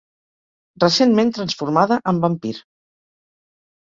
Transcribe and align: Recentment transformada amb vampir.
Recentment 0.83 1.29
transformada 1.37 1.99
amb 2.13 2.25
vampir. 2.27 2.55